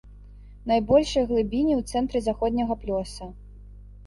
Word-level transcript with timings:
Найбольшыя 0.71 1.25
глыбіні 1.31 1.73
ў 1.79 1.93
цэнтры 1.93 2.23
заходняга 2.29 2.79
плёса. 2.89 3.31